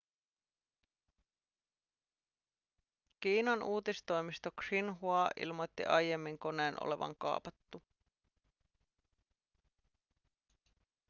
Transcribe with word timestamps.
kiinan 3.19 3.63
uutistoimisto 3.63 4.49
xinhua 4.67 5.29
ilmoitti 5.39 5.85
aiemmin 5.85 6.39
koneen 6.39 6.83
olevan 6.83 7.15
kaapattu 7.17 7.83